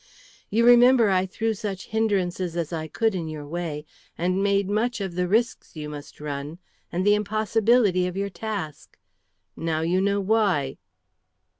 [0.49, 3.85] You remember I threw such hindrances as I could in your way,
[4.17, 6.57] and made much of the risks you must run,
[6.91, 8.97] and the impossibility of your task.
[9.55, 10.79] Now you know why."